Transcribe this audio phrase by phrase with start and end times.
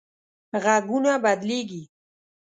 [0.63, 1.83] غږونه بدلېږي